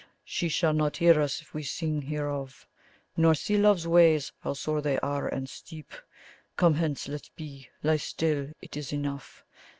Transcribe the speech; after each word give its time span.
She 0.25 0.49
shall 0.49 0.73
not 0.73 0.97
hear 0.97 1.21
us 1.21 1.41
if 1.43 1.53
we 1.53 1.61
sing 1.61 2.01
hereof, 2.01 2.65
Nor 3.15 3.35
see 3.35 3.55
love's 3.55 3.87
ways, 3.87 4.31
how 4.39 4.53
sore 4.53 4.81
they 4.81 4.97
are 5.01 5.27
and 5.27 5.47
steep. 5.47 5.91
Come 6.57 6.73
hence, 6.73 7.07
let 7.07 7.29
be, 7.35 7.69
lie 7.83 7.97
still; 7.97 8.51
it 8.63 8.75
is 8.75 8.91
enough. 8.91 9.43